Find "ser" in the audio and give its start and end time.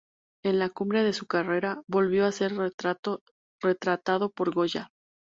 2.31-2.53